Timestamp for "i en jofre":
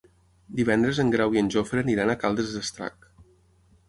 1.37-1.83